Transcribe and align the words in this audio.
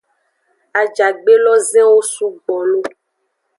Ajagbe 0.81 1.33
lozenwo 1.43 1.99
sugbo 2.11 2.55
lo. 2.69 2.81